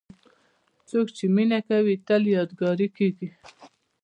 [0.89, 3.29] څوک چې مینه کوي، تل یادګاري کېږي.